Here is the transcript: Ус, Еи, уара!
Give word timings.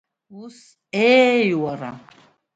Ус, 0.41 0.57
Еи, 1.17 1.49
уара! 1.63 1.91